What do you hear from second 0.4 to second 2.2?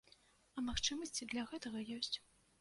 А магчымасці для гэта ёсць.